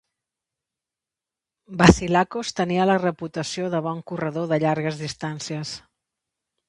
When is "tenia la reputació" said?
2.61-3.71